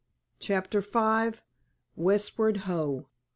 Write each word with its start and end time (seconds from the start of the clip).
*CHAPTER 0.39 0.81
V* 0.81 1.41
*WESTWARD 1.95 2.57
HO! 2.65 3.05